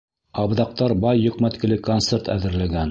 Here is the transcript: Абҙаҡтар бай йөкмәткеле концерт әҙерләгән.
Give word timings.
Абҙаҡтар 0.43 0.95
бай 1.03 1.21
йөкмәткеле 1.27 1.81
концерт 1.91 2.35
әҙерләгән. 2.39 2.79